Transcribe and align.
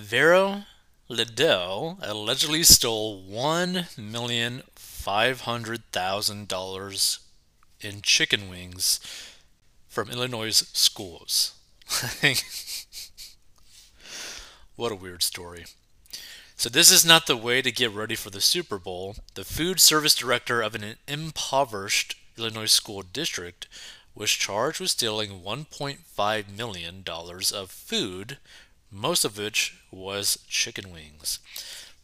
Vera 0.00 0.66
Liddell 1.08 1.98
allegedly 2.00 2.62
stole 2.62 3.20
one 3.20 3.86
million 3.98 4.62
five 4.74 5.42
hundred 5.42 5.82
thousand 5.92 6.48
dollars 6.48 7.18
in 7.80 8.00
chicken 8.00 8.48
wings 8.48 8.98
from 9.88 10.10
Illinois 10.10 10.50
schools. 10.72 11.52
what 14.76 14.90
a 14.90 14.96
weird 14.96 15.22
story. 15.22 15.66
So, 16.56 16.68
this 16.68 16.90
is 16.90 17.04
not 17.04 17.26
the 17.26 17.36
way 17.36 17.60
to 17.62 17.70
get 17.70 17.92
ready 17.92 18.14
for 18.14 18.30
the 18.30 18.40
Super 18.40 18.78
Bowl. 18.78 19.16
The 19.34 19.44
food 19.44 19.80
service 19.80 20.14
director 20.14 20.62
of 20.62 20.74
an 20.74 20.96
impoverished 21.06 22.16
Illinois 22.38 22.66
school 22.66 23.02
district 23.02 23.68
was 24.14 24.30
charged 24.30 24.80
with 24.80 24.90
stealing 24.90 25.42
$1.5 25.42 26.56
million 26.56 27.04
of 27.06 27.70
food, 27.70 28.38
most 28.90 29.24
of 29.24 29.38
which 29.38 29.78
was 29.90 30.38
chicken 30.48 30.92
wings. 30.92 31.38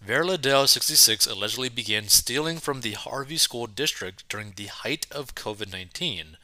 Vera 0.01 0.25
Liddell, 0.25 0.67
66, 0.67 1.27
allegedly 1.27 1.69
began 1.69 2.09
stealing 2.09 2.59
from 2.59 2.83
the 2.83 2.93
Harvey 2.93 3.39
School 3.39 3.67
District 3.67 4.29
during 4.29 4.53
the 4.55 4.67
height 4.67 5.07
of 5.11 5.35
COVID 5.35 5.73
19 5.73 6.37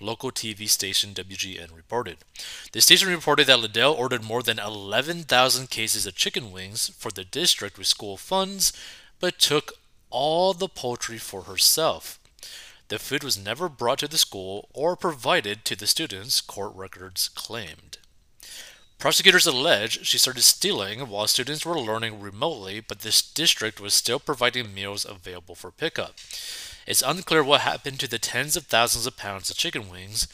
local 0.00 0.30
TV 0.30 0.68
station 0.68 1.14
WGN 1.14 1.74
reported. 1.74 2.18
The 2.72 2.80
station 2.80 3.08
reported 3.08 3.46
that 3.46 3.60
Liddell 3.60 3.92
ordered 3.92 4.24
more 4.24 4.42
than 4.42 4.58
11,000 4.58 5.70
cases 5.70 6.06
of 6.06 6.14
chicken 6.14 6.52
wings 6.52 6.88
for 6.90 7.10
the 7.10 7.24
district 7.24 7.78
with 7.78 7.86
school 7.86 8.16
funds, 8.16 8.72
but 9.20 9.38
took 9.38 9.72
all 10.10 10.52
the 10.52 10.68
poultry 10.68 11.18
for 11.18 11.42
herself. 11.42 12.18
The 12.88 12.98
food 12.98 13.24
was 13.24 13.38
never 13.38 13.68
brought 13.68 14.00
to 14.00 14.08
the 14.08 14.18
school 14.18 14.68
or 14.72 14.96
provided 14.96 15.64
to 15.64 15.76
the 15.76 15.86
students, 15.86 16.40
court 16.40 16.74
records 16.74 17.28
claimed. 17.28 17.98
Prosecutors 18.98 19.46
allege 19.46 20.06
she 20.06 20.18
started 20.18 20.42
stealing 20.42 21.00
while 21.08 21.26
students 21.26 21.66
were 21.66 21.78
learning 21.78 22.20
remotely, 22.20 22.80
but 22.80 23.00
this 23.00 23.20
district 23.20 23.80
was 23.80 23.92
still 23.92 24.18
providing 24.18 24.72
meals 24.72 25.04
available 25.04 25.54
for 25.54 25.70
pickup. 25.70 26.14
It's 26.86 27.02
unclear 27.02 27.44
what 27.44 27.62
happened 27.62 28.00
to 28.00 28.08
the 28.08 28.18
tens 28.18 28.56
of 28.56 28.66
thousands 28.66 29.06
of 29.06 29.16
pounds 29.16 29.50
of 29.50 29.56
chicken 29.56 29.88
wings. 29.90 30.26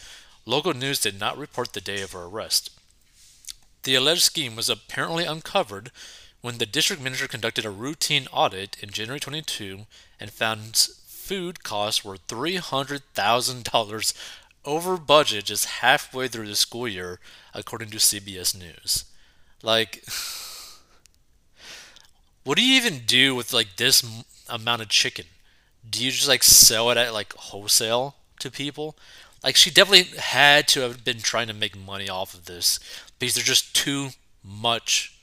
Local 0.46 0.74
news 0.74 1.00
did 1.00 1.18
not 1.18 1.38
report 1.38 1.72
the 1.72 1.80
day 1.80 2.00
of 2.02 2.12
her 2.12 2.24
arrest. 2.24 2.70
The 3.82 3.94
alleged 3.94 4.22
scheme 4.22 4.56
was 4.56 4.68
apparently 4.68 5.24
uncovered 5.24 5.90
when 6.40 6.58
the 6.58 6.66
district 6.66 7.02
manager 7.02 7.28
conducted 7.28 7.64
a 7.64 7.70
routine 7.70 8.26
audit 8.32 8.76
in 8.82 8.90
January 8.90 9.20
22 9.20 9.86
and 10.18 10.30
found 10.30 10.76
food 10.76 11.62
costs 11.62 12.04
were 12.04 12.16
$300,000 12.16 14.14
over 14.64 14.96
budget 14.96 15.46
just 15.46 15.66
halfway 15.66 16.28
through 16.28 16.48
the 16.48 16.56
school 16.56 16.88
year, 16.88 17.20
according 17.54 17.90
to 17.90 17.98
CBS 17.98 18.56
News. 18.56 19.04
Like, 19.62 20.04
what 22.44 22.56
do 22.56 22.64
you 22.64 22.76
even 22.76 23.00
do 23.06 23.34
with 23.34 23.52
like 23.52 23.76
this 23.76 24.04
amount 24.48 24.82
of 24.82 24.88
chicken? 24.88 25.26
do 25.88 26.04
you 26.04 26.10
just 26.10 26.28
like 26.28 26.42
sell 26.42 26.90
it 26.90 26.98
at 26.98 27.14
like 27.14 27.32
wholesale 27.34 28.16
to 28.40 28.50
people? 28.50 28.96
Like 29.42 29.56
she 29.56 29.70
definitely 29.70 30.18
had 30.18 30.68
to 30.68 30.80
have 30.80 31.04
been 31.04 31.20
trying 31.20 31.46
to 31.46 31.54
make 31.54 31.76
money 31.76 32.08
off 32.08 32.34
of 32.34 32.44
this 32.44 32.78
because 33.18 33.34
there's 33.34 33.46
just 33.46 33.74
too 33.74 34.10
much 34.44 35.16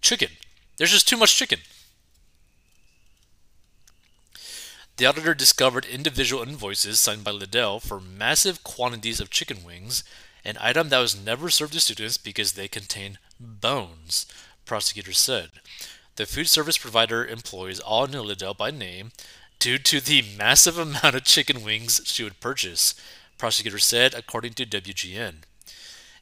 chicken. 0.00 0.28
There's 0.76 0.92
just 0.92 1.08
too 1.08 1.16
much 1.16 1.36
chicken. 1.36 1.58
The 4.96 5.04
auditor 5.04 5.34
discovered 5.34 5.84
individual 5.84 6.42
invoices 6.42 6.98
signed 6.98 7.22
by 7.22 7.30
Liddell 7.30 7.80
for 7.80 8.00
massive 8.00 8.64
quantities 8.64 9.20
of 9.20 9.28
chicken 9.28 9.62
wings, 9.62 10.02
an 10.42 10.56
item 10.58 10.88
that 10.88 11.00
was 11.00 11.14
never 11.14 11.50
served 11.50 11.74
to 11.74 11.80
students 11.80 12.16
because 12.16 12.52
they 12.52 12.66
contain 12.66 13.18
bones, 13.38 14.24
prosecutors 14.64 15.18
said. 15.18 15.50
The 16.16 16.24
food 16.24 16.48
service 16.48 16.78
provider 16.78 17.26
employees 17.26 17.78
all 17.78 18.06
knew 18.06 18.22
Liddell 18.22 18.54
by 18.54 18.70
name 18.70 19.12
due 19.58 19.76
to 19.76 20.00
the 20.00 20.22
massive 20.22 20.78
amount 20.78 21.14
of 21.14 21.24
chicken 21.24 21.62
wings 21.62 22.00
she 22.04 22.24
would 22.24 22.40
purchase, 22.40 22.94
prosecutors 23.36 23.84
said, 23.84 24.14
according 24.14 24.54
to 24.54 24.64
WGN. 24.64 25.42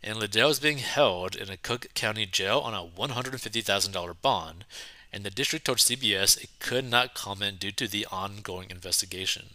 And 0.03 0.17
Liddell 0.17 0.51
is 0.51 0.59
being 0.59 0.79
held 0.79 1.37
in 1.37 1.49
a 1.49 1.57
Cook 1.57 1.95
County 1.95 2.27
jail 2.27 2.59
on 2.59 2.75
a 2.75 2.85
$150,000 2.85 4.17
bond, 4.21 4.65
and 5.15 5.25
the 5.25 5.31
district 5.31 5.65
told 5.65 5.79
CBS 5.79 6.43
it 6.43 6.51
could 6.59 6.85
not 6.85 7.15
comment 7.15 7.61
due 7.61 7.71
to 7.73 7.89
the 7.89 8.07
ongoing 8.11 8.71
investigation. 8.71 9.51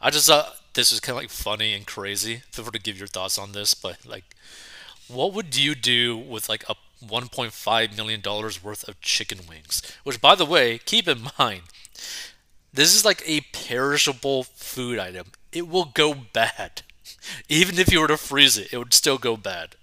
I 0.00 0.10
just 0.10 0.26
thought 0.26 0.56
this 0.74 0.90
was 0.90 1.00
kind 1.00 1.16
of 1.16 1.22
like 1.22 1.30
funny 1.30 1.72
and 1.72 1.86
crazy. 1.86 2.42
Feel 2.50 2.66
free 2.66 2.72
to 2.72 2.78
give 2.78 2.98
your 2.98 3.06
thoughts 3.06 3.38
on 3.38 3.52
this, 3.52 3.72
but 3.72 4.04
like, 4.04 4.24
what 5.08 5.32
would 5.32 5.56
you 5.56 5.74
do 5.74 6.16
with 6.16 6.48
like 6.48 6.64
a 6.68 6.74
$1.5 7.04 7.96
million 7.96 8.22
worth 8.24 8.88
of 8.88 9.00
chicken 9.00 9.40
wings. 9.48 9.82
Which, 10.04 10.20
by 10.20 10.34
the 10.34 10.46
way, 10.46 10.78
keep 10.78 11.08
in 11.08 11.28
mind, 11.38 11.62
this 12.72 12.94
is 12.94 13.04
like 13.04 13.22
a 13.26 13.42
perishable 13.52 14.44
food 14.44 14.98
item. 14.98 15.32
It 15.52 15.68
will 15.68 15.86
go 15.86 16.14
bad. 16.14 16.82
Even 17.48 17.78
if 17.78 17.92
you 17.92 18.00
were 18.00 18.08
to 18.08 18.16
freeze 18.16 18.58
it, 18.58 18.72
it 18.72 18.78
would 18.78 18.94
still 18.94 19.18
go 19.18 19.36
bad. 19.36 19.76